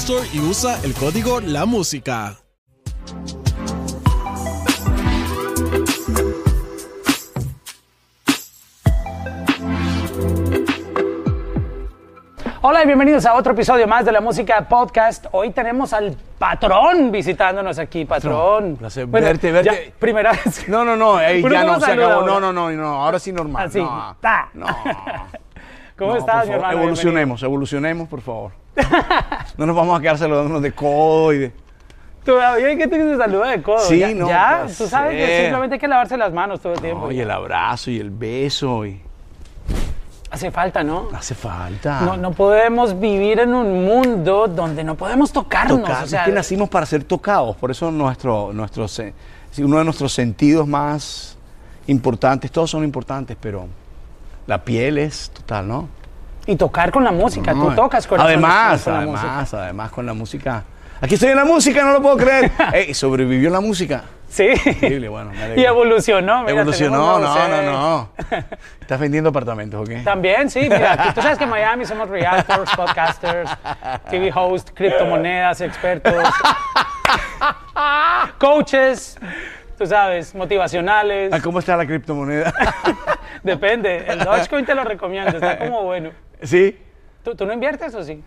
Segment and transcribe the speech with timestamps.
[0.00, 2.36] Store y usa el código La Música.
[12.62, 15.26] Hola y bienvenidos a otro episodio más de la música podcast.
[15.30, 18.76] Hoy tenemos al patrón visitándonos aquí, patrón.
[18.76, 19.70] placer Bueno, verte, verte.
[19.86, 20.68] ya, primera vez.
[20.68, 22.12] No, no, no, ey, ya no no, se acabó.
[22.14, 22.26] ahora.
[22.26, 23.66] No, no, no, no, ahora sí normal.
[23.68, 24.48] Así, no, ta.
[24.54, 24.66] no.
[25.96, 26.78] ¿Cómo No, estás, mi hermano?
[26.78, 28.52] Evolucionemos, evolucionemos, por favor.
[29.56, 31.52] No nos vamos a quedar saludándonos de codo y de...
[32.24, 33.78] Todavía hay que te saluda de codo.
[33.80, 36.80] Sí, ya, no, Ya, tú sabes que simplemente hay que lavarse las manos todo el
[36.80, 37.04] tiempo.
[37.06, 39.00] Oye, el abrazo y el beso y...
[40.28, 41.08] Hace falta, ¿no?
[41.14, 42.00] Hace falta.
[42.00, 45.80] No, no podemos vivir en un mundo donde no podemos tocarnos.
[45.80, 49.14] Tocar, o sea, es que nacimos para ser tocados, por eso nuestro, nuestro, se-
[49.58, 51.38] uno de nuestros sentidos más
[51.86, 53.68] importantes, todos son importantes, pero
[54.48, 55.88] la piel es total, ¿no?
[56.46, 57.52] Y tocar con la música.
[57.52, 59.62] Tú No, tocas con Además, con la además, música.
[59.62, 60.64] además con la música.
[61.00, 62.50] Aquí estoy en la música, no lo puedo creer.
[62.72, 64.04] Ey, sobrevivió la música.
[64.28, 64.48] Sí.
[64.64, 65.30] Increíble, bueno.
[65.56, 66.40] Y evolucionó.
[66.42, 67.64] mira, Evolucionó, no, no, sedes.
[67.70, 68.10] no.
[68.80, 70.00] ¿Estás vendiendo apartamentos o qué?
[70.00, 73.50] También, sí, mira, aquí tú sabes que en Miami somos realtors, podcasters,
[74.10, 76.14] TV host, criptomonedas, expertos,
[78.38, 79.18] coaches,
[79.78, 81.32] tú sabes, motivacionales.
[81.32, 82.52] Ah, ¿Cómo está la criptomoneda?
[83.42, 86.10] Depende, el Dogecoin te lo recomiendo, está como bueno.
[86.42, 86.78] ¿Sí?
[87.24, 88.22] ¿Tú, tú no inviertes o sí?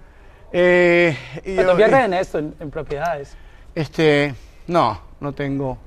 [0.51, 1.15] Eh,
[1.45, 3.35] y ¿O yo- tú inviertes en esto, en, en propiedades?
[3.75, 4.33] Este,
[4.67, 5.77] no, no tengo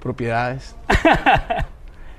[0.00, 0.74] propiedades.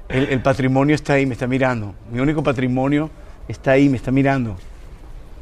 [0.09, 1.95] El, el patrimonio está ahí, me está mirando.
[2.11, 3.09] Mi único patrimonio
[3.47, 4.55] está ahí, me está mirando.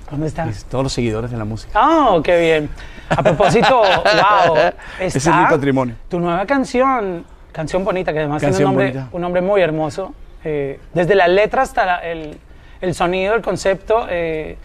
[0.09, 0.47] ¿Dónde está?
[0.47, 1.77] Es todos los seguidores de la música.
[1.83, 2.69] Oh, qué bien.
[3.09, 4.55] A propósito, wow.
[4.99, 5.95] Ese es mi patrimonio.
[6.07, 9.09] Tu nueva canción, canción bonita, que además tiene un nombre, bonita.
[9.11, 10.13] un nombre muy hermoso.
[10.43, 12.37] eh, desde la letra hasta la- el,
[12.81, 14.57] el sonido, el concepto, eh,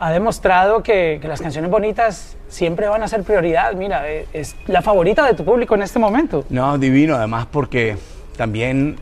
[0.00, 3.72] ha demostrado que, las canciones bonitas siempre van a ser prioridad.
[3.74, 6.44] Mira, eh, es la favorita de tu público en este momento.
[6.50, 7.96] No, divino, además porque
[8.36, 8.96] también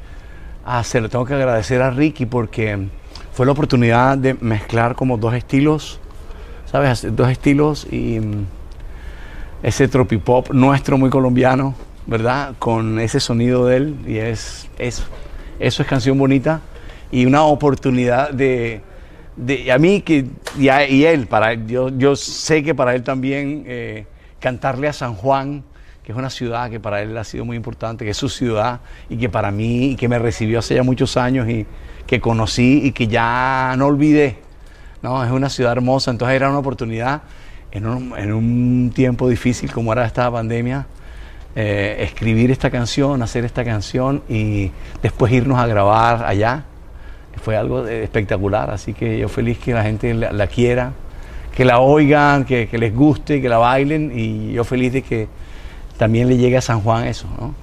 [0.64, 2.78] ah, se lo tengo que agradecer a Ricky porque
[3.32, 5.98] fue la oportunidad de mezclar como dos estilos,
[6.66, 7.06] ¿sabes?
[7.16, 8.46] Dos estilos y mm,
[9.62, 11.74] ese tropipop nuestro muy colombiano,
[12.06, 12.54] ¿verdad?
[12.58, 15.04] Con ese sonido de él y es eso
[15.58, 16.60] es canción bonita
[17.10, 18.80] y una oportunidad de,
[19.36, 20.26] de a mí que
[20.58, 24.06] y, él para yo yo sé que para él también eh,
[24.38, 25.64] cantarle a San Juan
[26.02, 28.80] que es una ciudad que para él ha sido muy importante que es su ciudad
[29.08, 31.66] y que para mí y que me recibió hace ya muchos años y
[32.06, 34.38] que conocí y que ya no olvidé
[35.02, 37.22] no es una ciudad hermosa entonces era una oportunidad
[37.72, 40.86] en un, en un tiempo difícil como era esta pandemia
[41.56, 44.70] eh, escribir esta canción, hacer esta canción y
[45.02, 46.64] después irnos a grabar allá.
[47.36, 50.92] Fue algo eh, espectacular, así que yo feliz que la gente la, quiera,
[51.54, 55.28] que la oigan, que, que les guste, que la bailen y yo feliz de que
[55.96, 57.54] también le llegue a San Juan eso, ¿no?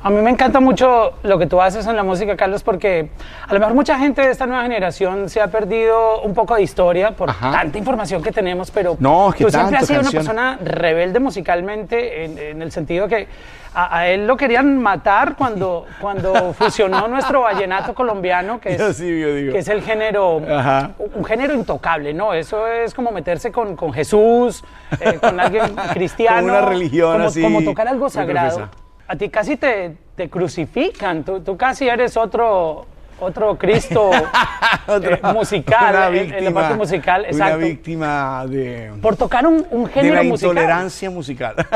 [0.00, 3.10] A mí me encanta mucho lo que tú haces en la música, Carlos, porque
[3.46, 6.62] a lo mejor mucha gente de esta nueva generación se ha perdido un poco de
[6.62, 7.50] historia por Ajá.
[7.50, 12.38] tanta información que tenemos, pero No, tú siempre has sido una persona rebelde musicalmente en,
[12.38, 13.26] en el sentido que
[13.74, 19.20] a, a él lo querían matar cuando, cuando fusionó nuestro vallenato colombiano, que es, sí,
[19.20, 19.52] yo digo.
[19.52, 20.92] que es el género, Ajá.
[21.16, 22.34] un género intocable, ¿no?
[22.34, 24.62] Eso es como meterse con, con Jesús,
[25.00, 26.40] eh, con alguien cristiano.
[26.42, 28.68] Con una religión como, así, Como tocar algo sagrado.
[29.08, 32.86] A ti casi te, te crucifican, tú, tú casi eres otro,
[33.20, 34.10] otro Cristo
[34.88, 37.58] eh, musical, una en- en, la parte musical, Una exacto.
[37.58, 40.50] víctima de, Por tocar un, un de género la musical.
[40.50, 41.54] intolerancia musical.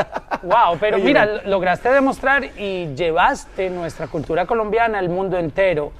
[0.43, 1.49] Wow, pero Oye, mira, no.
[1.51, 5.93] lograste demostrar y llevaste nuestra cultura colombiana al mundo entero.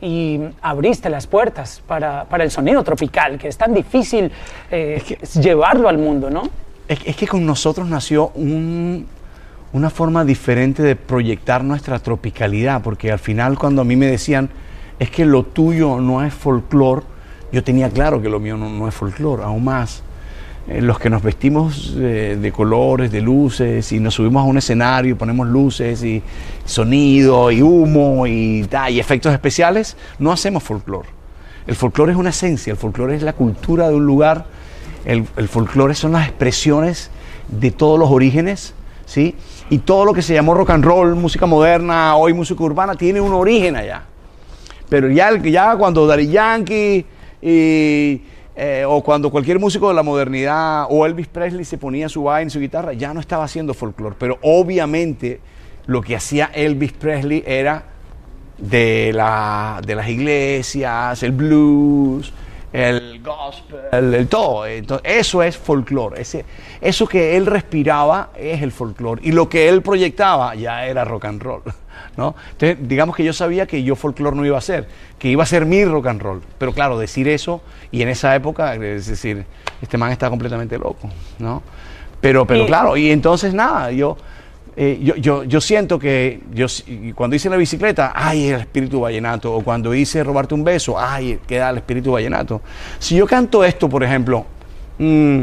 [0.00, 4.32] y abriste las puertas para, para el sonido tropical, que es tan difícil
[4.70, 5.00] eh,
[5.40, 6.42] llevarlo al mundo, ¿no?
[6.88, 9.06] Es, es que con nosotros nació un,
[9.72, 14.50] una forma diferente de proyectar nuestra tropicalidad, porque al final cuando a mí me decían,
[14.98, 17.02] es que lo tuyo no es folclore,
[17.52, 20.02] yo tenía claro que lo mío no, es folclore, aún más.
[20.68, 24.58] Eh, los que nos vestimos eh, de colores, de luces, y nos subimos a un
[24.58, 26.22] escenario y ponemos luces y
[26.64, 31.08] sonido y humo y, y efectos especiales, no hacemos folclore.
[31.66, 34.46] El folclore es una esencia, el folclore es la cultura de un lugar,
[35.04, 37.10] el, el folclore son las expresiones
[37.48, 38.74] de todos los orígenes,
[39.04, 39.34] ¿sí?
[39.72, 43.22] Y todo lo que se llamó rock and roll, música moderna, hoy música urbana, tiene
[43.22, 44.02] un origen allá.
[44.90, 47.06] Pero ya, ya cuando Daddy Yankee
[47.40, 52.50] eh, o cuando cualquier músico de la modernidad o Elvis Presley se ponía su vaina,
[52.50, 54.14] su guitarra, ya no estaba haciendo folclore.
[54.18, 55.40] Pero obviamente
[55.86, 57.84] lo que hacía Elvis Presley era
[58.58, 62.30] de, la, de las iglesias, el blues,
[62.72, 64.66] el gospel, el, todo.
[64.66, 66.22] Entonces, eso es folclore.
[66.80, 69.20] eso que él respiraba es el folclore.
[69.24, 71.62] Y lo que él proyectaba ya era rock and roll.
[72.16, 72.34] ¿no?
[72.52, 74.88] Entonces, digamos que yo sabía que yo folclore no iba a ser,
[75.18, 76.42] que iba a ser mi rock and roll.
[76.58, 79.44] Pero claro, decir eso, y en esa época, es decir,
[79.80, 81.08] este man está completamente loco.
[81.38, 81.62] ¿no?
[82.20, 84.16] Pero, pero claro, y entonces nada, yo
[84.74, 86.66] eh, yo, yo, siento que yo,
[87.14, 89.54] cuando hice la bicicleta, ay, el espíritu vallenato.
[89.54, 92.62] O cuando hice robarte un beso, ay, queda el espíritu vallenato.
[92.98, 94.46] Si yo canto esto, por ejemplo,
[94.98, 95.42] mmm,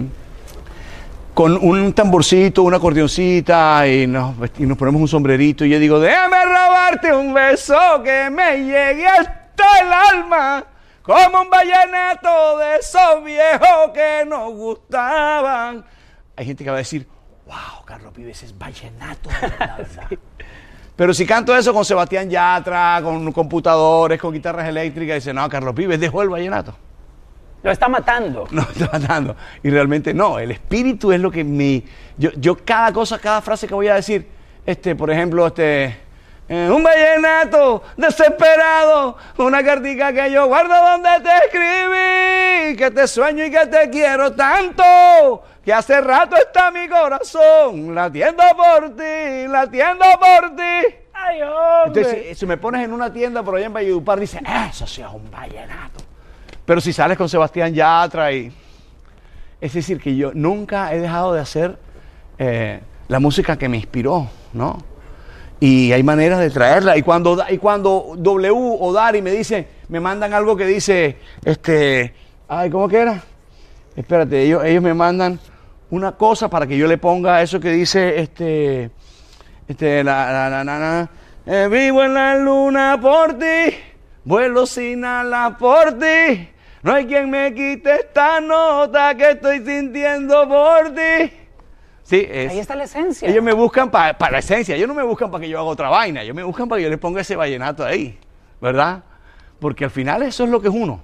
[1.36, 6.00] con un tamborcito, una acordeoncita y nos, y nos, ponemos un sombrerito y yo digo,
[6.00, 10.66] déjame robarte un beso que me llegue hasta el alma.
[11.04, 15.86] Como un vallenato de esos viejos que nos gustaban.
[16.36, 17.08] Hay gente que va a decir,
[17.50, 19.30] wow, Carlos Vives es vallenato,
[20.96, 25.74] Pero si canto eso con Sebastián Yatra, con computadores, con guitarras eléctricas, dice, no, Carlos
[25.74, 26.76] Vives dejó el vallenato.
[27.64, 28.48] Lo está matando.
[28.52, 29.36] No, está matando.
[29.64, 31.84] Y realmente no, el espíritu es lo que me...
[32.18, 34.28] Yo, yo cada cosa, cada frase que voy a decir,
[34.66, 36.09] este, por ejemplo, este...
[36.50, 43.52] Un vallenato desesperado, una cartica que yo guardo donde te escribí, que te sueño y
[43.52, 50.56] que te quiero tanto, que hace rato está mi corazón latiendo por ti, latiendo por
[50.56, 50.96] ti.
[51.14, 52.02] Ay, hombre.
[52.02, 54.42] Entonces, si, me pones en una tienda por allá en Valledupar, dice,
[54.72, 56.04] eso sí es un vallenato.
[56.66, 58.52] Pero si sales con Sebastián Yatra y...
[59.62, 61.78] Es decir, que yo nunca he dejado de hacer
[62.40, 64.78] eh, la música que me inspiró, ¿no?
[65.60, 66.98] Y hay maneras de traerla.
[66.98, 72.14] Y cuando, y cuando W o Dari me dicen, me mandan algo que dice, este,
[72.48, 73.22] ay, ¿cómo que era?
[73.96, 75.40] Espérate, ellos, ellos me mandan
[75.90, 78.92] una cosa para que yo le ponga eso que dice, este,
[79.68, 81.10] este, la, la, la,
[81.46, 83.76] eh, vivo en la luna por ti,
[84.24, 86.50] vuelo sin alas por ti,
[86.84, 91.34] no hay quien me quite esta nota que estoy sintiendo por ti.
[92.10, 93.30] Sí, Ahí está la esencia.
[93.30, 95.90] Ellos me buscan para la esencia, ellos no me buscan para que yo haga otra
[95.90, 98.18] vaina, ellos me buscan para que yo les ponga ese vallenato ahí,
[98.60, 99.04] ¿verdad?
[99.60, 101.02] Porque al final eso es lo que es uno.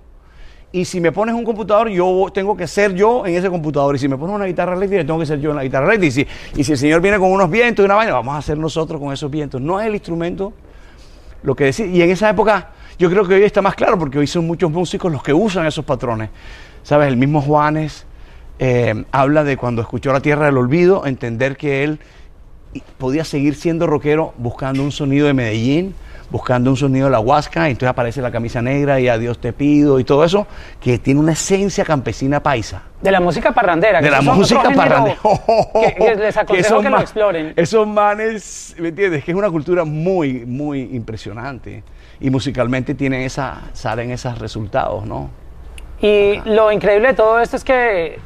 [0.71, 3.95] Y si me pones un computador, yo tengo que ser yo en ese computador.
[3.95, 6.07] Y si me pones una guitarra eléctrica, tengo que ser yo en la guitarra eléctrica.
[6.07, 8.39] Y si, y si el Señor viene con unos vientos y una vaina, vamos a
[8.39, 9.61] hacer nosotros con esos vientos.
[9.61, 10.53] No es el instrumento
[11.43, 11.85] lo que decir.
[11.85, 14.71] Y en esa época, yo creo que hoy está más claro, porque hoy son muchos
[14.71, 16.31] músicos los que usan esos patrones.
[16.81, 17.09] ¿Sabes?
[17.09, 18.07] El mismo Juanes
[18.59, 21.99] eh, habla de cuando escuchó La Tierra del Olvido, entender que él
[22.97, 25.95] podía seguir siendo rockero buscando un sonido de Medellín,
[26.29, 29.39] buscando un sonido de la huasca, y entonces aparece la camisa negra y a Dios
[29.39, 30.47] te pido y todo eso,
[30.81, 32.83] que tiene una esencia campesina paisa.
[33.01, 34.01] De la música parrandera.
[34.01, 35.17] De la música parrandera.
[35.97, 37.53] que, les aconsejo que, lo exploren.
[37.55, 39.23] Esos manes, ¿me entiendes?
[39.23, 41.83] Que es una cultura muy, muy impresionante.
[42.19, 45.29] Y musicalmente tienen esa, salen esos resultados, ¿no?
[46.01, 48.19] Y lo increíble de todo esto es que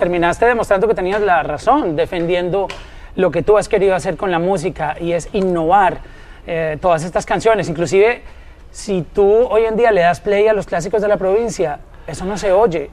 [0.00, 2.66] terminaste demostrando que tenías la razón, defendiendo
[3.14, 6.00] lo que tú has querido hacer con la música y es innovar
[6.46, 7.68] eh, todas estas canciones.
[7.68, 8.22] Inclusive,
[8.70, 12.24] si tú hoy en día le das play a los clásicos de la provincia, eso
[12.24, 12.90] no se oye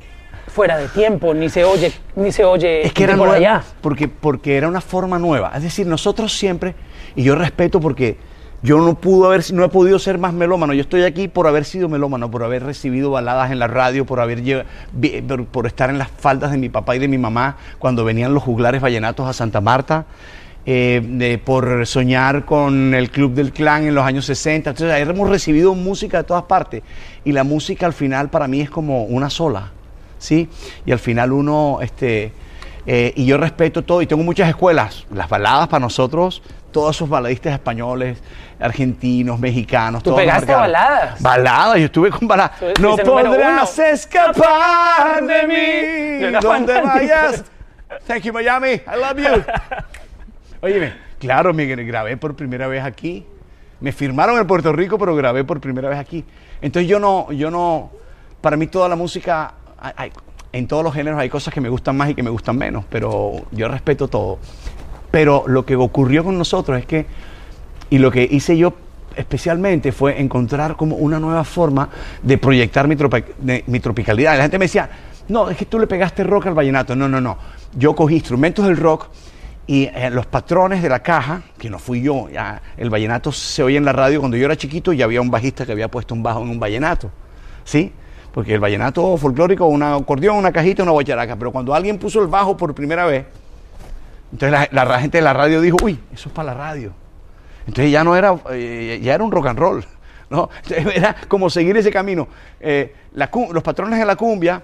[0.47, 3.63] fuera de tiempo, ni se oye, ni se oye es que era por allá.
[3.81, 5.53] Porque, porque era una forma nueva.
[5.55, 6.75] Es decir, nosotros siempre,
[7.15, 8.17] y yo respeto porque
[8.63, 10.73] yo no, pudo haber, no he podido ser más melómano.
[10.73, 14.19] Yo estoy aquí por haber sido melómano, por haber recibido baladas en la radio, por,
[14.19, 14.65] haber,
[15.51, 18.43] por estar en las faldas de mi papá y de mi mamá cuando venían los
[18.43, 20.05] juglares vallenatos a Santa Marta.
[20.69, 24.71] Eh, por soñar con el Club del Clan en los años 60.
[24.71, 26.83] Entonces, hemos recibido música de todas partes.
[27.23, 29.71] Y la música al final para mí es como una sola.
[30.19, 30.49] ¿sí?
[30.85, 32.33] Y al final uno, este,
[32.89, 35.05] Eh, y yo respeto todo y tengo muchas escuelas.
[35.13, 38.21] Las baladas para nosotros, todos esos baladistas españoles,
[38.59, 40.03] argentinos, mexicanos.
[40.03, 41.21] ¿Tú todos pegaste baladas?
[41.21, 42.51] Baladas, yo estuve con baladas.
[42.79, 47.43] No podrás escapar de mí donde vayas.
[48.07, 48.71] Thank you, Miami.
[48.73, 49.43] I love you.
[50.61, 53.25] Óyeme, claro, me grabé por primera vez aquí.
[53.79, 56.25] Me firmaron en Puerto Rico, pero grabé por primera vez aquí.
[56.61, 57.91] Entonces yo no, yo no,
[58.41, 60.11] para mí toda la música, hay-
[60.51, 62.85] en todos los géneros hay cosas que me gustan más y que me gustan menos,
[62.89, 64.39] pero yo respeto todo.
[65.17, 67.07] Pero lo que ocurrió con nosotros es que,
[67.89, 68.73] y lo que hice yo
[69.15, 71.89] especialmente fue encontrar como una nueva forma
[72.21, 74.35] de proyectar mi, de- mi tropicalidad.
[74.37, 74.87] La gente me decía,
[75.27, 76.95] no, es que tú le pegaste rock al vallenato.
[76.95, 77.35] No, no, no.
[77.75, 79.07] Yo cogí instrumentos del rock
[79.65, 82.27] y eh, los patrones de la caja, que no fui yo,
[82.77, 84.19] el vallenato se oye en la radio.
[84.19, 86.59] Cuando yo era chiquito ya había un bajista que había puesto un bajo en un
[86.59, 87.09] vallenato.
[87.63, 87.91] ¿Sí?
[88.31, 91.35] Porque el vallenato folclórico, un acordeón, una cajita, una guacharaca.
[91.37, 93.25] Pero cuando alguien puso el bajo por primera vez,
[94.31, 96.93] entonces la, la gente de la radio dijo, uy, eso es para la radio.
[97.67, 99.85] Entonces ya no era, eh, ya era un rock and roll,
[100.29, 100.49] ¿no?
[100.69, 102.27] Era como seguir ese camino.
[102.59, 104.61] Eh, la los patrones de la cumbia,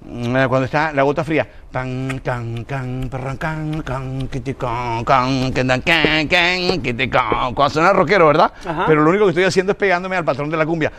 [0.00, 5.42] mm, eh, cuando está la gota fría, tan, can, can, perran, can, can, can, can,
[5.42, 7.54] can, can, can.
[7.54, 8.52] cuando suena rockero, ¿verdad?
[8.64, 8.84] Ajá.
[8.86, 10.90] Pero lo único que estoy haciendo es pegándome al patrón de la cumbia.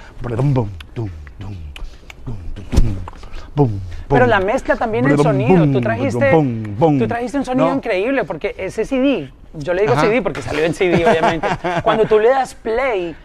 [3.55, 3.69] Bum,
[4.09, 5.67] Pero la mezcla también el sonido.
[5.71, 6.31] Tú trajiste,
[6.79, 7.75] tú trajiste un sonido No.
[7.75, 10.01] increíble porque ese CD, yo le digo Ajá.
[10.01, 11.47] CD porque salió en CD obviamente.
[11.83, 13.15] Cuando tú le das play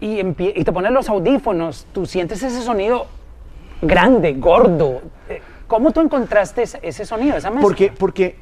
[0.00, 3.06] y, y te pones los audífonos, tú sientes ese sonido
[3.82, 5.02] grande, gordo.
[5.28, 7.62] Eh, ¿Cómo tú encontraste ese, ese sonido, esa mezcla?
[7.62, 8.36] Porque, porque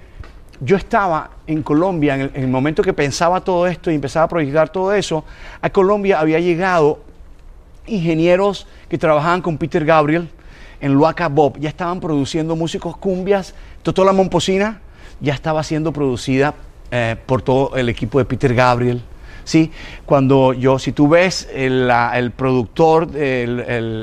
[0.60, 4.26] yo estaba en Colombia en el, en el momento que pensaba todo esto y empezaba
[4.26, 5.24] a proyectar todo eso.
[5.60, 7.00] A Colombia había llegado
[7.86, 10.28] ingenieros que trabajaban con Peter Gabriel
[10.81, 11.59] en Luaca Bob.
[11.59, 13.54] Ya estaban produciendo músicos cumbias.
[13.83, 14.81] Totola Momposina
[15.21, 16.54] ya estaba siendo producida
[16.90, 19.02] eh, por todo el equipo de Peter Gabriel.
[19.45, 19.71] Sí,
[20.07, 23.61] cuando yo, si tú ves el, la- el productor, el-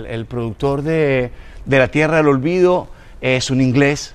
[0.07, 1.31] el productor de,
[1.65, 2.87] de La Tierra del Olvido
[3.21, 4.13] es un inglés,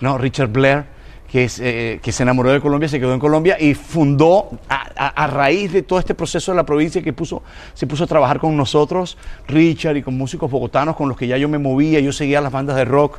[0.00, 0.18] ¿no?
[0.18, 0.84] Richard Blair,
[1.30, 4.86] que, es, eh, que se enamoró de Colombia, se quedó en Colombia y fundó, a,
[4.96, 7.42] a- a raíz de todo este proceso de la provincia que puso,
[7.74, 9.18] se puso a trabajar con nosotros,
[9.48, 12.52] Richard, y con músicos bogotanos con los que ya yo me movía, yo seguía las
[12.52, 13.18] bandas de rock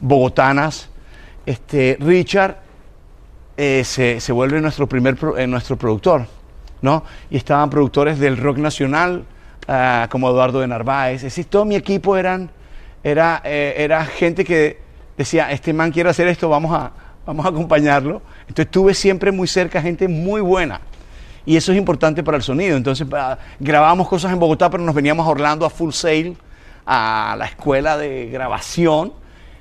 [0.00, 0.90] bogotanas.
[1.46, 2.58] Este, Richard
[3.56, 6.26] eh, se, se vuelve nuestro primer pro- eh, nuestro productor,
[6.82, 7.02] ¿no?
[7.30, 9.24] Y estaban productores del rock nacional,
[9.66, 11.16] ah, como Eduardo de Narváez.
[11.16, 12.50] Es decir, todo mi equipo eran,
[13.02, 14.78] era, eh, era gente que
[15.16, 16.92] decía, este man quiere hacer esto, vamos a,
[17.28, 18.22] vamos a acompañarlo.
[18.48, 20.80] Entonces tuve siempre muy cerca gente muy buena.
[21.44, 22.74] Y eso es importante para el sonido.
[22.76, 26.36] Entonces ah, grabábamos cosas en Bogotá, pero nos veníamos a Orlando a Full Sail,
[26.86, 29.12] a la escuela de grabación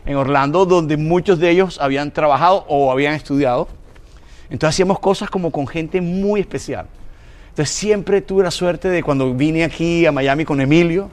[0.06, 3.68] en Orlando, donde muchos de ellos habían trabajado o habían estudiado.
[4.50, 6.86] Entonces hacíamos cosas como con gente muy especial.
[7.50, 11.10] Entonces siempre tuve la suerte de cuando vine aquí a Miami con Emilio,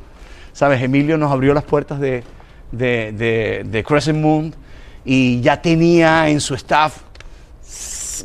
[0.52, 0.80] ¿sabes?
[0.82, 2.22] Emilio nos abrió las puertas de,
[2.70, 4.54] de, de- de Crescent Moon
[5.04, 6.98] y ya tenía en su staff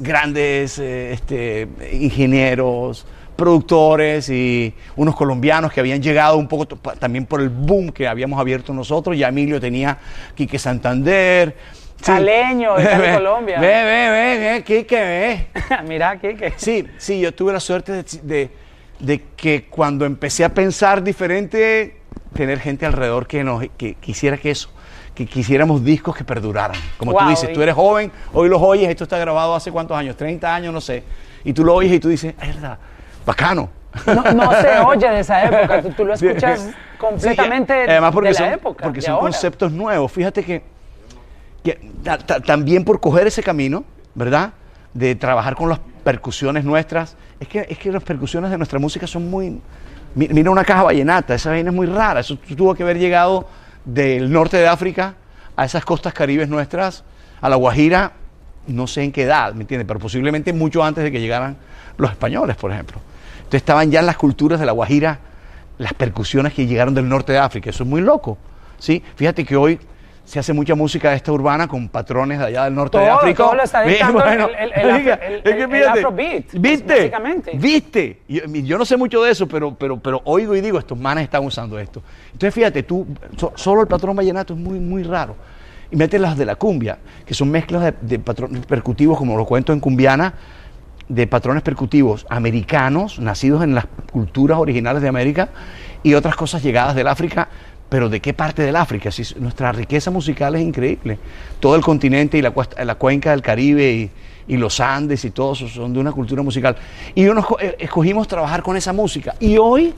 [0.01, 3.05] grandes eh, este, ingenieros,
[3.35, 8.39] productores y unos colombianos que habían llegado un poco también por el boom que habíamos
[8.39, 9.17] abierto nosotros.
[9.17, 9.97] Ya Emilio tenía
[10.35, 11.55] Quique Santander.
[11.97, 12.05] Sí.
[12.05, 13.59] Caleño, de Cali, Ve, Colombia.
[13.59, 15.47] Ve, ve, ve, ve, Quique, ve.
[15.87, 16.53] Mira, Kike.
[16.57, 18.49] Sí, sí, yo tuve la suerte de, de-
[18.99, 21.95] de que cuando empecé a pensar diferente,
[22.33, 24.69] tener gente alrededor que, nos, que quisiera que eso,
[25.19, 26.77] que quisiéramos discos que perduraran.
[26.97, 29.97] Como tú dices, y- tú eres joven, hoy los oyes, esto está grabado hace cuántos
[29.97, 31.03] años, 30 años, no sé,
[31.43, 32.77] y tú lo oyes y tú dices, es verdad,
[33.25, 33.69] bacano.
[34.05, 38.29] No, no se oye de esa época, tú, tú lo escuchas Sí, completamente además porque
[38.29, 38.83] de la son, época.
[38.85, 39.23] Porque son ahora.
[39.23, 40.09] conceptos nuevos.
[40.09, 40.61] Fíjate que,
[41.63, 43.83] que ta- ta- también por coger ese camino,
[44.15, 44.51] ¿verdad?
[44.93, 47.17] De trabajar con las percusiones nuestras.
[47.41, 49.59] Es que, es que las percusiones de nuestra música son muy...
[50.15, 52.21] mi- Mira una caja vallenata, esa vaina es muy rara.
[52.21, 53.47] Eso tu- tuvo que haber llegado
[53.85, 55.15] del norte de África
[55.55, 57.03] a esas costas caribes nuestras,
[57.41, 58.13] a la Guajira,
[58.67, 59.87] no sé en qué edad, ¿me entiendes?
[59.87, 61.57] Pero posiblemente mucho antes de que llegaran
[61.97, 62.99] los españoles, por ejemplo.
[63.37, 65.19] Entonces estaban ya en las culturas de la Guajira
[65.77, 67.69] las percusiones que llegaron del norte de África.
[67.69, 68.37] Eso es muy loco.
[68.77, 69.03] ¿sí?
[69.15, 69.79] Fíjate que hoy
[70.29, 73.43] se hace mucha música de esta urbana con patrones de allá del norte de África.
[73.45, 73.81] todo lo está
[74.13, 77.11] dictando el- el- el el- es que afrobeat, ¿Viste?
[77.55, 78.19] ¿Viste?
[78.27, 81.23] Yo, yo no sé mucho de eso, pero, pero, pero oigo y digo, estos manes
[81.23, 82.03] están usando esto.
[82.27, 83.07] Entonces fíjate, tú,
[83.37, 85.35] so- solo el patrón vallenato es muy, muy raro.
[85.89, 89.45] Y mete las de la cumbia, que son mezclas de, de patrones percutivos, como lo
[89.45, 90.35] cuento en cumbiana,
[91.07, 95.49] de patrones percutivos americanos, nacidos en las culturas originales de América,
[96.03, 97.49] y otras cosas llegadas del África,
[97.89, 99.11] pero ¿de qué parte del África?
[99.11, 101.17] Si nuestra riqueza musical es increíble.
[101.59, 102.53] Todo el continente y la,
[102.83, 104.11] la cuenca del Caribe
[104.47, 106.75] y, los Andes y todo eso son de una cultura musical.
[107.13, 109.35] Y uno eh, escogimos trabajar con esa música.
[109.39, 109.93] Y hoy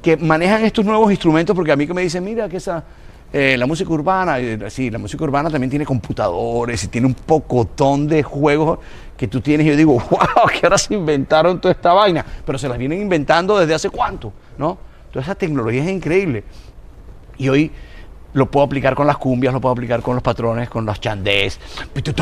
[0.00, 2.84] que manejan estos nuevos instrumentos, porque a mí que me dicen, mira que esa...
[3.34, 4.36] Eh, la música urbana,
[4.68, 8.78] sí, la música urbana también tiene computadores y tiene un pocotón de juegos
[9.16, 9.66] que tú tienes.
[9.66, 13.00] Y yo digo, wow, que ahora se inventaron toda esta vaina, pero se las vienen
[13.00, 14.76] inventando desde hace cuánto, ¿no?
[15.10, 16.44] Toda esa tecnología es increíble.
[17.42, 17.72] Y hoy
[18.34, 21.58] lo puedo aplicar con las cumbias, lo puedo aplicar con los patrones, con los chandés.
[21.92, 22.14] Pero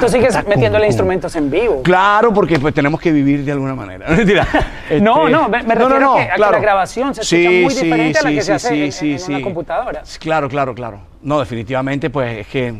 [0.00, 1.82] tú sigues metiéndole instrumentos en vivo.
[1.82, 4.06] Claro, porque pues tenemos que vivir de alguna manera.
[5.02, 8.42] no, no, me, refiero a, que, la grabación se escucha muy diferente a la que
[8.42, 10.02] se hace en, una computadora.
[10.18, 11.00] Claro, claro, claro.
[11.20, 12.72] No, definitivamente, pues es que,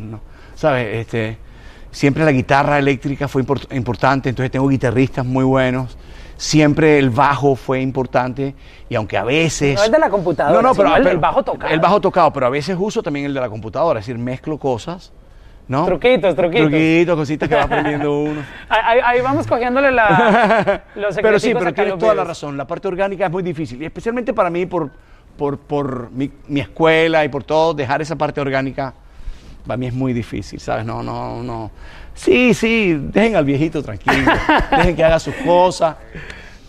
[0.55, 0.95] ¿sabes?
[0.95, 1.37] Este,
[1.91, 5.99] siempre la guitarra eléctrica fue importante, entonces tengo guitarristas muy buenos
[6.37, 8.55] siempre el bajo fue importante
[8.87, 9.75] y aunque a veces...
[9.75, 11.73] No es de la computadora, no, no, pero, el, bajo tocado.
[11.73, 14.57] El bajo tocado, pero a veces uso también el de la computadora, es decir, mezclo
[14.57, 15.11] cosas.
[15.67, 15.85] ¿No?
[15.85, 16.69] Truquitos, truquitos.
[16.69, 18.41] Truquitos, cositas que va aprendiendo uno.
[18.69, 22.55] ahí, vamos cogiéndole la, los Pero sí, pero tienes toda la razón.
[22.55, 23.81] La parte orgánica es muy difícil.
[23.81, 24.89] Y especialmente para mí, por,
[25.35, 28.93] por, por mi, mi, escuela y por todo, dejar esa parte orgánica,
[29.65, 30.85] para mí es muy difícil, ¿sabes?
[30.85, 31.69] No, no, no.
[32.17, 34.31] Sí, sí, dejen al viejito tranquilo,
[34.71, 35.95] dejen que haga sus cosas.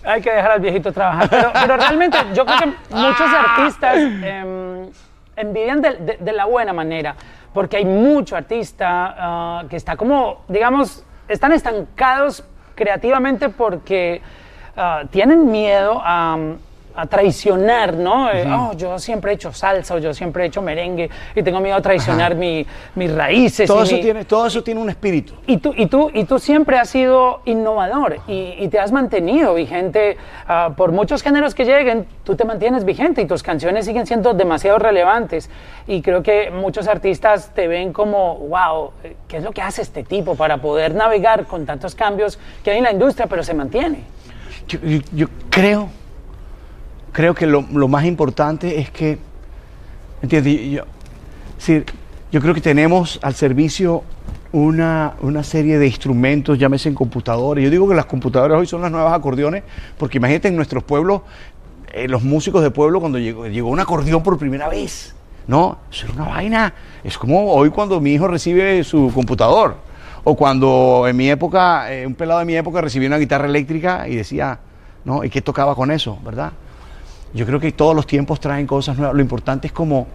[0.05, 1.29] Hay que dejar al viejito trabajar.
[1.29, 4.91] Pero, realmente yo creo que muchos artistas em,
[5.37, 7.17] envidian de, la buena manera,
[7.53, 14.21] porque hay mucho artista ah, que está como, digamos, están estancados creativamente porque
[14.77, 16.39] ah, tienen miedo a
[16.95, 18.31] a traicionar, ¿no?
[18.31, 21.61] Eh, oh, yo siempre he hecho salsa o yo siempre he hecho merengue y tengo
[21.61, 22.67] miedo a traicionar mis
[23.15, 23.69] raíces.
[23.69, 25.35] Todo, eso tiene, todo eso tiene un espíritu.
[25.47, 30.17] Y tú, y tú, y tú siempre has sido innovador y, te has mantenido vigente.
[30.47, 34.35] Ah, por muchos géneros que lleguen, tú te mantienes vigente y tus canciones siguen siendo
[34.35, 35.49] demasiado relevantes.
[35.87, 38.91] Y creo que muchos artistas te ven como, wow,
[39.29, 42.79] ¿qué es lo que hace este tipo para poder navegar con tantos cambios que hay
[42.79, 44.05] en la industria, pero se mantiene?
[45.15, 45.89] yo creo
[47.13, 49.19] creo que lo, más importante es que,
[50.23, 50.71] ¿entiendes?
[50.71, 50.85] Yo,
[52.31, 54.05] yo creo que tenemos al servicio
[54.53, 57.65] una, una, de instrumentos, llámese en computadores.
[57.65, 59.63] Yo digo que las computadoras hoy son las nuevas acordeones,
[59.99, 61.23] porque imagínate en nuestros pueblos,
[61.93, 65.15] eh, los músicos de pueblo, cuando llegó, llegó un acordeón por primera vez,
[65.47, 65.79] ¿no?
[65.91, 66.75] Eso era una vaina.
[67.05, 69.77] Es como hoy cuando mi hijo recibe su computador,
[70.25, 74.09] o cuando en mi época, eh, un pelado de mi época recibía una guitarra eléctrica
[74.09, 74.59] y decía,
[75.05, 75.25] ¿no?
[75.25, 76.53] ¿Y qué tocaba con eso, verdad?
[77.35, 79.15] Yo creo que todos los tiempos traen cosas nuevas.
[79.15, 80.07] Lo importante es como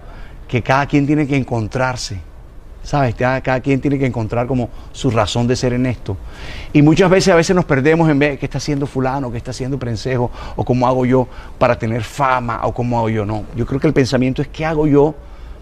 [0.47, 2.19] que cada quien tiene que encontrarse.
[2.83, 3.15] ¿Sabes?
[3.15, 6.17] Cada, quien tiene que encontrar como su razón de ser en esto.
[6.73, 9.51] Y muchas veces a veces nos perdemos en ver qué está haciendo fulano, qué está
[9.51, 13.25] haciendo prensejo, o cómo hago yo para tener fama, o cómo hago yo.
[13.25, 15.15] No, yo creo que el pensamiento es qué hago yo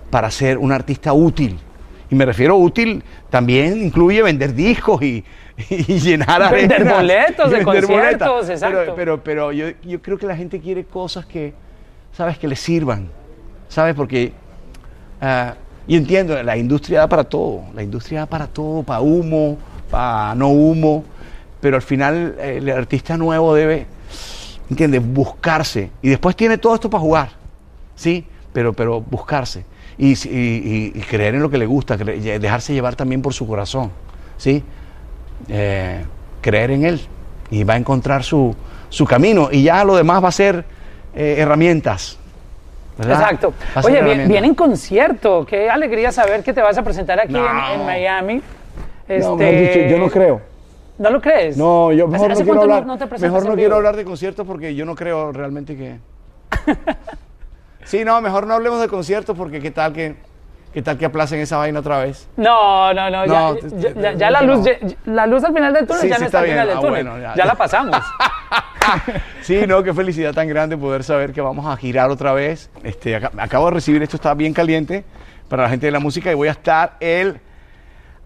[0.09, 1.59] para ser un artista útil.
[2.12, 5.24] Y me refiero útil, también incluye vender discos y,
[5.69, 8.93] y llenar Vender boletos de conciertos, exacto.
[8.97, 9.67] Pero, pero, yo,
[10.02, 11.54] creo que la gente quiere cosas que,
[12.12, 12.38] ¿sabes?
[12.38, 13.08] Que le sirvan,
[13.69, 13.95] ¿sabes?
[13.95, 14.34] Porque,
[15.21, 15.54] uh,
[15.88, 19.58] y entiendo, la industria da para todo, la industria da para todo, para humo,
[19.89, 21.06] para no humo,
[21.62, 23.86] pero al final el artista nuevo debe,
[24.69, 25.02] ¿entiendes?
[25.02, 25.91] Buscarse.
[26.02, 27.30] Y después tiene todo esto para jugar,
[27.95, 28.28] ¿sí?
[28.52, 29.63] Pero, pero buscarse.
[29.97, 33.91] Y, y, y creer en lo que le gusta, dejarse llevar también por su corazón,
[34.38, 34.63] ¿sí?
[35.47, 36.04] Eh,
[36.41, 37.01] creer en Él
[37.49, 38.56] y va a encontrar su,
[38.89, 40.63] su, camino y ya lo demás va a ser
[41.15, 42.17] eh, herramientas.
[42.97, 43.54] Exacto.
[43.84, 45.45] Oye, viene en concierto.
[45.45, 48.41] Qué alegría saber que te vas a presentar aquí en, Miami.
[49.08, 49.89] Este...
[49.89, 50.41] yo no creo.
[50.97, 51.58] ¿No lo crees?
[51.58, 52.86] No, yo mejor no quiero hablar.
[53.19, 55.97] mejor no quiero hablar de conciertos porque yo no creo realmente que.
[57.91, 60.15] sí, no, mejor no hablemos de conciertos porque qué tal que
[60.73, 62.30] ¿Qué tal que aplacen esa vaina otra vez?
[62.38, 63.25] No, no, no.
[63.25, 64.65] ya, la, luz,
[65.04, 67.36] la luz al final del túnel ya no está, al final del ah, túnel.
[67.36, 67.97] ya, la pasamos.
[69.41, 72.69] sí, no, qué felicidad tan grande poder saber que vamos a girar otra vez.
[72.84, 75.04] Este, acabo de recibir, esto está bien caliente
[75.49, 77.41] para la gente de la música y voy a estar el...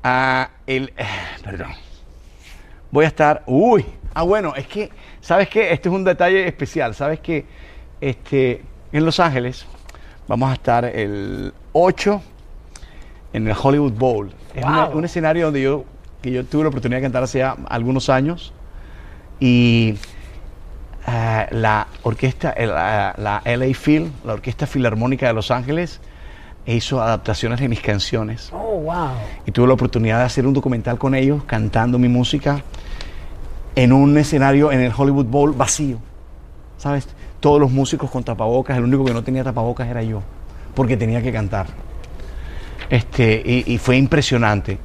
[0.03, 0.93] Uh, el
[1.43, 1.71] perdón.
[2.91, 3.41] Voy a estar...
[3.47, 3.83] Uy.
[4.13, 5.73] Ah, bueno, es que, ¿sabes qué?
[5.73, 6.93] Este es un detalle especial.
[6.93, 7.43] ¿Sabes que
[7.99, 8.61] este,
[8.97, 9.65] en Los Ángeles
[10.27, 12.21] vamos a estar el 8
[13.33, 14.31] en el Hollywood Bowl.
[14.53, 15.83] Es un escenario donde yo,
[16.21, 18.53] que yo tuve la oportunidad de cantar hace algunos años
[19.39, 19.95] y
[21.07, 25.99] eh, la orquesta, la, la, LA Phil, la Orquesta Filarmónica de Los Ángeles,
[26.65, 28.49] hizo adaptaciones de mis canciones.
[28.53, 29.09] Oh, wow.
[29.45, 32.63] Y tuve la oportunidad de hacer un documental con ellos, cantando mi música,
[33.75, 35.97] en un escenario en el Hollywood Bowl vacío.
[36.77, 37.09] ¿Sabes?
[37.39, 40.21] Todos los músicos con tapabocas, el único que no tenía tapabocas era yo,
[40.73, 41.67] porque tenía que cantar.
[42.89, 44.77] Este, y, fue impresionante.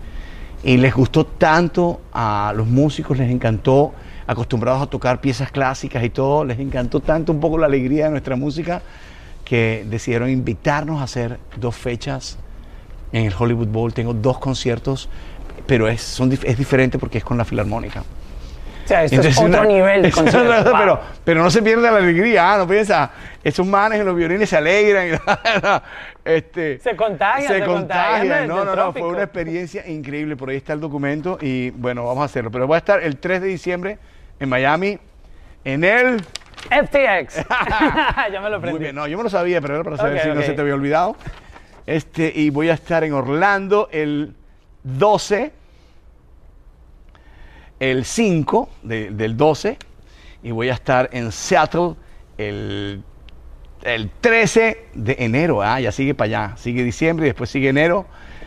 [0.62, 3.92] Y les gustó tanto a los músicos, les encantó,
[4.26, 8.10] acostumbrados a tocar piezas clásicas y todo, les encantó tanto un poco la alegría de
[8.10, 8.82] nuestra música
[9.44, 12.38] que decidieron invitarnos a hacer dos fechas
[13.12, 13.92] en el Hollywood Bowl.
[13.92, 15.08] Tengo dos conciertos,
[15.66, 18.04] pero es, son, es diferente porque es con la Filarmónica.
[18.84, 20.72] O sea, esto Entonces, es otro una- nivel de es cosa, Wow.
[20.78, 23.10] pero, pero no se pierde la alegría, ah, no piensa,
[23.44, 25.08] esos manes en los violines se alegran.
[25.08, 25.80] y-
[26.24, 30.36] este, Se contagian, se se contagian No, no, no, fue una experiencia increíble.
[30.36, 32.50] Por ahí está el documento y bueno, vamos a hacerlo.
[32.50, 33.98] Pero voy a estar el 3 de diciembre
[34.38, 34.98] en Miami,
[35.64, 36.20] en el.
[36.68, 37.36] FTX.
[38.32, 38.78] ya me lo Muy aprendí.
[38.80, 40.60] bien, no, yo me lo sabía, pero era para saber Ok, si no se te
[40.60, 41.16] había olvidado.
[41.86, 44.34] Este, y voy a estar en Orlando el
[44.82, 45.52] 12,
[47.80, 49.76] el 5 de- del 12,
[50.42, 51.94] y voy a estar en Seattle
[52.38, 53.02] el,
[53.82, 55.62] el 13 de enero.
[55.62, 58.06] Ah, ya sigue para allá, sigue diciembre y después sigue enero.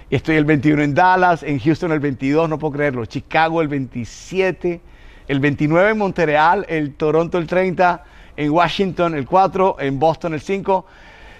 [0.09, 3.67] Y estoy el 21 en Dallas, en Houston el 22, no puedo creerlo, Chicago el
[3.67, 4.79] 27,
[5.27, 8.03] el 29 en Montreal, el Toronto el 30,
[8.37, 10.85] en Washington el 4, en Boston el 5,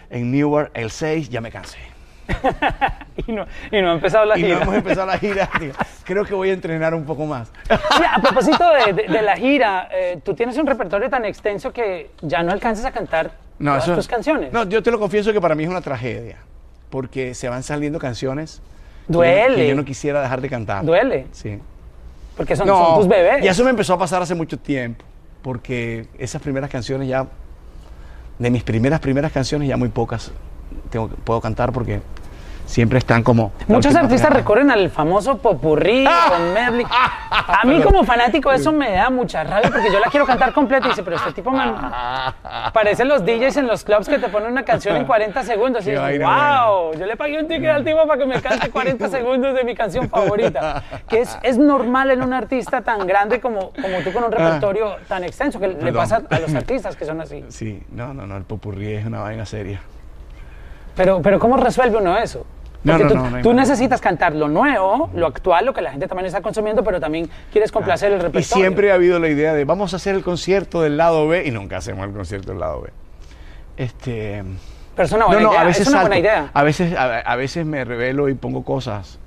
[0.09, 1.92] en Newark el 6, ya me cansé.
[3.27, 4.61] Y, no, y no ha empezado la Y no gira.
[4.63, 5.49] hemos empezado la gira.
[5.59, 7.51] digo, Creo que voy a entrenar un poco más.
[7.69, 11.71] Oye, a propósito de, de- de la gira, eh, tú tienes un repertorio tan extenso
[11.71, 14.51] que ya no alcanzas a cantar todas tus canciones.
[14.51, 16.37] No, yo te lo confieso que para mí es una tragedia,
[16.89, 18.61] porque se van saliendo canciones
[19.05, 19.55] que no- Duele.
[19.57, 20.83] que yo no quisiera dejar de cantar.
[20.83, 21.59] Duele, Sí.
[22.35, 23.43] porque son, No, son tus bebés.
[23.45, 25.05] Y eso me empezó a pasar hace mucho tiempo,
[25.43, 27.27] porque esas primeras canciones ya,
[28.39, 30.31] de mis primeras, primeras canciones, ya muy pocas
[30.93, 32.01] tengo, puedo cantar porque
[32.65, 33.51] siempre están como...
[33.67, 34.37] Muchos artistas fregada.
[34.37, 36.85] recurren al famoso popurrí con medley.
[36.89, 40.87] A mí como fanático eso me da mucha rabia porque yo la quiero cantar completa
[40.87, 41.63] y dice, pero este tipo me...
[42.73, 45.91] Parecen los DJs en los clubs que te ponen una canción en 40 segundos y
[45.91, 49.55] dices, wow, yo le pagué un ticket al tipo para que me cante 40 segundos
[49.55, 50.83] de mi canción favorita.
[51.07, 54.95] Que es, es normal en un artista tan grande como, como tú con un repertorio
[55.07, 55.95] tan extenso que le Perdón.
[55.95, 57.43] pasa a los artistas que son así.
[57.49, 59.81] Sí, no, no, no, el popurrí es una vaina seria.
[60.95, 62.45] Pero, pero ¿cómo resuelve uno eso?
[62.83, 65.91] No, Porque no, tú, no, tú necesitas cantar lo nuevo, lo actual, lo que la
[65.91, 68.63] gente también está consumiendo, pero también quieres complacer el Y repertorio.
[68.63, 71.51] siempre ha habido la idea de vamos a hacer el concierto del lado B y
[71.51, 72.89] nunca hacemos el concierto del lado B.
[73.77, 74.43] Este,
[74.95, 75.69] Pero es una buena idea.
[75.69, 76.51] es una buena idea.
[76.53, 79.17] A veces, a, a veces me revelo y pongo cosas.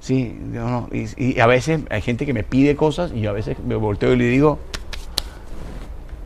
[0.00, 3.30] Sí, no, no, y, y a veces hay gente que me pide cosas y yo
[3.30, 4.58] a veces me volteo y le digo,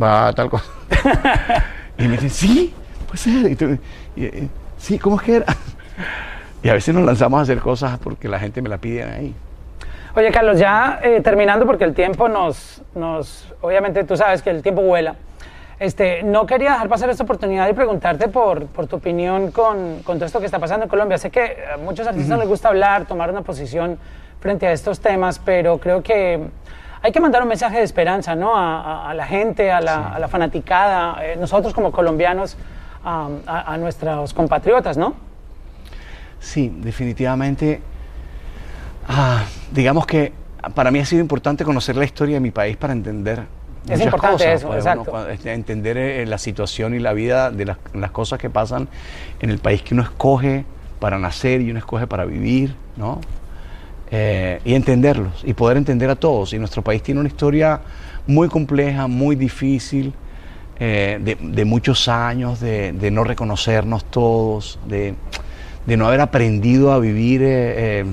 [0.03, 0.65] va a tal cosa.
[1.99, 2.75] y me dicen, sí,
[3.09, 3.47] pues sí.
[3.51, 3.79] Y tú,
[4.17, 4.49] y,
[4.83, 5.47] sí, ¿cómo es que era?
[6.63, 9.35] y a veces nos lanzamos a hacer cosas porque la gente me la pide ahí.
[10.15, 13.53] Oye, Carlos, ya eh, terminando, porque el tiempo nos, nos.
[13.63, 15.15] Obviamente tú sabes que el tiempo vuela.
[15.81, 20.17] Este, no quería dejar pasar esta oportunidad y preguntarte por, por tu opinión con, con
[20.19, 21.19] todo esto que está pasando en Colombia.
[21.19, 23.99] Sé que a muchos artistas les gusta hablar, tomar una posición
[24.39, 26.41] frente a estos temas, pero creo que
[27.01, 28.57] hay que mandar un mensaje de esperanza ¿no?
[28.57, 32.57] a, a- a la gente, a la, a la fanaticada, eh, nosotros como colombianos,
[33.05, 35.15] a, a- a nuestros compatriotas, ¿no?
[36.41, 37.81] Sí, definitivamente.
[39.09, 40.33] ah, digamos que
[40.75, 43.41] para mí ha sido importante conocer la historia de mi país para entender.
[43.85, 45.11] Es muchas importante cosas, eso, pues, exacto.
[45.11, 48.89] uno, este, entender eh, la situación y la vida de las, las cosas que pasan
[49.41, 50.65] en el país que uno escoge
[51.01, 53.21] para nacer y uno escoge para vivir, ¿no?
[54.13, 56.53] Eh, y entenderlos y poder entender a todos.
[56.53, 57.81] Y nuestro país tiene una historia
[58.29, 60.13] muy compleja, muy difícil,
[60.81, 65.15] eh, de, de muchos años, de, de no reconocernos todos, de,
[65.87, 67.43] de no haber aprendido a vivir.
[67.43, 68.05] eh, eh,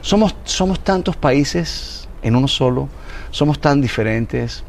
[0.00, 2.88] somos, somos tantos países en uno solo,
[3.30, 4.64] somos tan diferentes,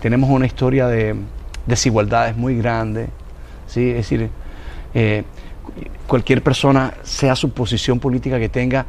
[0.00, 1.14] tenemos una historia de
[1.66, 3.08] desigualdades muy grande,
[3.66, 3.90] ¿sí?
[3.90, 4.30] es decir,
[6.06, 8.84] cualquier persona, sea su posición política que tenga,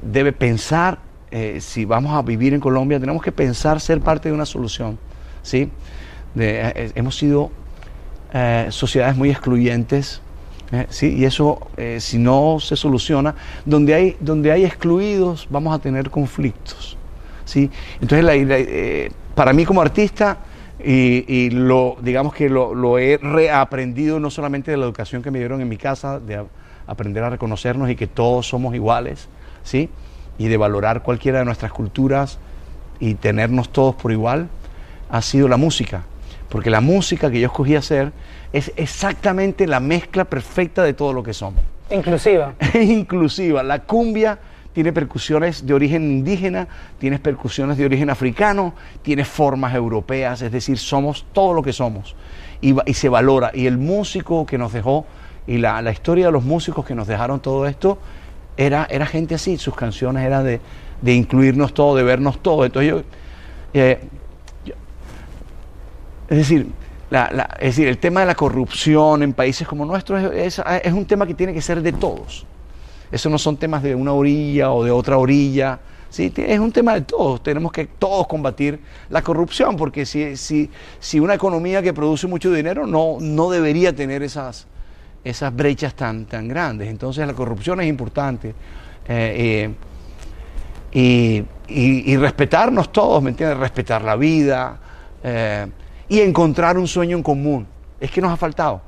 [0.00, 1.00] debe pensar,
[1.58, 4.98] si vamos a vivir en Colombia, tenemos que pensar ser parte de una solución.
[5.42, 5.70] ¿sí?
[6.34, 7.50] De- eh, hemos sido
[8.32, 10.20] eh, sociedades muy excluyentes,
[10.70, 11.14] eh, ¿sí?
[11.18, 13.34] y eso, eh, si no se soluciona,
[13.66, 16.96] donde hay, donde hay excluidos, vamos a tener conflictos.
[17.44, 17.70] ¿sí?
[18.00, 20.38] Entonces, la- la- eh, para mí como artista,
[20.84, 25.30] y, y lo, digamos que lo, lo he reaprendido no solamente de la educación que
[25.30, 26.44] me dieron en mi casa, de a-
[26.86, 29.28] aprender a reconocernos y que todos somos iguales,
[29.62, 29.90] ¿sí?
[30.38, 32.38] y de valorar cualquiera de nuestras culturas
[32.98, 34.48] y tenernos todos por igual,
[35.10, 36.04] ha sido la música.
[36.52, 38.12] Porque la música que yo escogí hacer
[38.52, 41.64] es exactamente la mezcla perfecta de todo lo que somos.
[41.90, 42.52] Inclusiva.
[42.74, 43.62] Inclusiva.
[43.62, 44.38] La cumbia
[44.74, 50.76] tiene percusiones de origen indígena, tienes percusiones de origen africano, tienes formas europeas, es decir,
[50.76, 52.14] somos todo lo que somos
[52.60, 53.50] y, y se valora.
[53.54, 55.06] Y el músico que nos dejó,
[55.46, 57.96] y la, la, historia de los músicos que nos dejaron todo esto,
[58.58, 60.60] era, era gente así, sus canciones eran de,
[61.00, 62.66] de incluirnos todo, de vernos todo.
[62.66, 63.02] Entonces yo,
[63.72, 64.21] eh, yo
[66.32, 70.58] es decir, el tema de la corrupción en países como nuestros es,
[70.92, 72.46] un tema que tiene que ser de todos.
[73.10, 75.78] Eso no son temas de una orilla o de otra orilla.
[76.08, 76.32] ¿sí?
[76.34, 77.42] Es un tema de todos.
[77.42, 80.70] Tenemos que todos combatir la corrupción, porque si,
[81.20, 84.66] una economía que produce mucho dinero no, debería tener esas,
[85.52, 86.88] brechas tan, grandes.
[86.88, 88.54] Entonces la corrupción es importante.
[89.06, 89.70] Eh,
[90.92, 93.58] eh, y, respetarnos todos, ¿me entiendes?
[93.58, 94.78] Respetar la vida
[95.22, 95.66] eh,
[96.12, 97.66] y encontrar un sueño en común.
[97.98, 98.82] Es que nos ha faltado.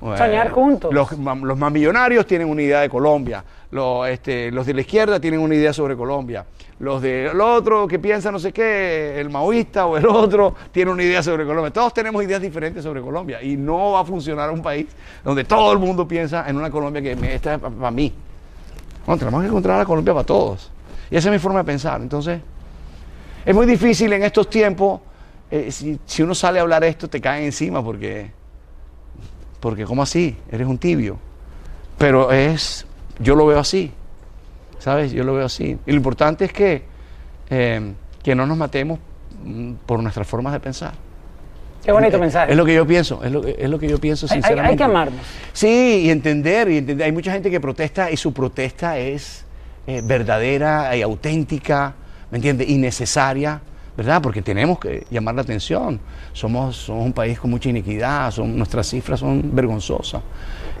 [0.00, 0.92] Soñar juntos.
[0.92, 5.20] Los, los, más millonarios tienen una idea de Colombia, los, este, los de la izquierda
[5.20, 6.46] tienen una idea sobre Colombia,
[6.80, 11.02] los del otro que piensa no sé qué, el maoísta o el otro tiene una
[11.02, 11.70] idea sobre Colombia.
[11.70, 14.86] Todos tenemos ideas diferentes sobre Colombia y no va a funcionar un país
[15.22, 18.10] donde todo el mundo piensa en una Colombia que esta es para mí.
[19.04, 20.70] Bueno, tenemos que encontrar la Colombia para todos.
[21.10, 22.00] Y esa es mi forma de pensar.
[22.00, 22.40] Entonces,
[23.44, 25.00] es muy difícil en estos tiempos,
[25.52, 28.30] eh, si, si, uno sale a hablar esto, te caen encima porque,
[29.60, 30.34] porque ¿cómo así?
[30.50, 31.18] Eres un tibio.
[31.98, 32.86] Pero es,
[33.18, 33.92] yo lo veo así,
[34.78, 35.12] ¿sabes?
[35.12, 35.76] Yo lo veo así.
[35.84, 36.84] Y lo importante es que,
[37.50, 38.98] eh, que no nos matemos
[39.84, 40.94] por nuestras formas de pensar.
[41.84, 42.52] Qué bonito mensaje.
[42.52, 44.68] Es lo que yo pienso, es lo, es lo que yo pienso sinceramente.
[44.68, 45.20] Hay, hay, que amarnos.
[45.52, 47.04] Sí, y entender, y entender.
[47.04, 49.44] Hay mucha gente que protesta y su protesta es
[49.86, 51.92] eh, verdadera y auténtica,
[52.30, 52.70] ¿me entiendes?
[52.70, 53.60] Y necesaria,
[53.96, 54.22] ¿verdad?
[54.22, 56.00] Porque tenemos que llamar la atención.
[56.32, 60.22] Somos, somos un país con mucha iniquidad, son, nuestras cifras son vergonzosas.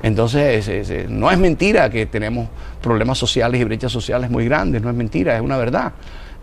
[0.02, 2.48] Entonces, es, es, no es mentira que tenemos
[2.80, 5.92] problemas sociales y brechas sociales muy grandes, no es mentira, es una verdad.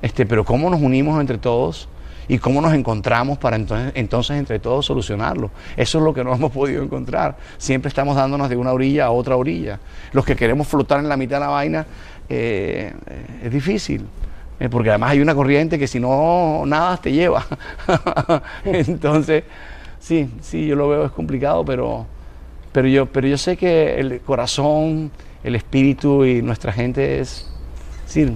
[0.01, 1.89] Este, pero cómo nos unimos entre todos
[2.29, 5.49] y cómo nos encontramos para entonces, entonces entre todos solucionarlo.
[5.75, 7.35] Eso es lo que no hemos podido encontrar.
[7.57, 9.79] Siempre estamos dándonos de una orilla a otra orilla.
[10.13, 11.85] Los que queremos flotar en la mitad de la vaina,
[12.29, 12.93] eh,
[13.43, 14.05] es difícil.
[14.59, 17.45] Eh, porque además hay una corriente que si no nadas te lleva.
[18.65, 19.43] Entonces,
[19.99, 22.05] sí, sí, yo lo veo, es complicado, pero,
[22.71, 25.11] pero, yo, pero yo sé que el corazón,
[25.43, 27.49] el espíritu y nuestra gente es...
[28.05, 28.27] Sí,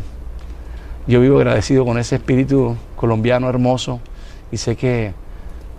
[1.08, 4.00] yo vivo agradecido con ese espíritu colombiano hermoso
[4.52, 5.14] y sé que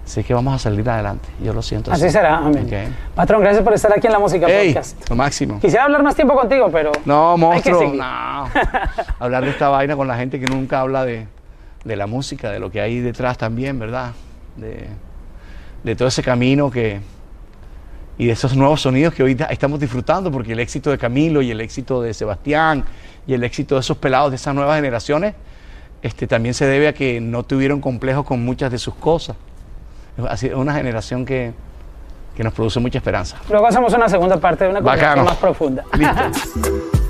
[0.05, 1.29] sé que vamos a salir adelante.
[1.43, 1.93] Yo lo siento.
[1.93, 2.13] Así, así.
[2.13, 2.65] será, amén.
[2.67, 2.89] Okay.
[3.15, 5.09] Patrón, gracias por estar aquí en la Música hey, Podcast.
[5.09, 5.61] Lo máximo.
[5.61, 6.93] Quisiera hablar más tiempo contigo, pero.
[7.05, 7.93] No, monstruo.
[7.93, 8.49] No.
[9.19, 11.27] hablar de esta vaina con la gente que nunca habla de,
[11.85, 14.13] de, la música, de lo que hay detrás también, ¿verdad?
[14.57, 14.89] De,
[15.83, 17.01] de todo ese camino que.
[18.17, 21.51] Y de esos nuevos sonidos que hoy estamos disfrutando, porque el éxito de Camilo y
[21.51, 22.85] el éxito de Sebastián
[23.27, 25.35] y el éxito de esos pelados de esas nuevas generaciones
[26.05, 29.37] este, también se debe a que no tuvieron complejos con muchas de sus cosas.
[30.17, 31.53] Es una generación que,
[32.37, 33.37] que nos produce mucha esperanza.
[33.49, 35.85] Luego hacemos una segunda parte de una conversación más profunda.
[35.93, 36.95] Listo.